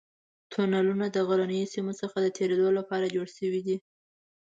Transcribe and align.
تونلونه 0.51 1.05
د 1.11 1.17
غرنیو 1.27 1.71
سیمو 1.73 1.93
څخه 2.01 2.17
د 2.21 2.27
تېرېدو 2.37 2.67
لپاره 2.79 3.13
جوړ 3.15 3.27
شوي 3.37 3.61
دي. 3.67 3.77